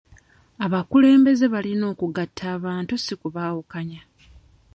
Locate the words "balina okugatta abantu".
1.53-2.93